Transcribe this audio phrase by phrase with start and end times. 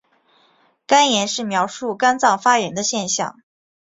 [0.87, 3.39] 肝炎是描述肝脏发炎的现象。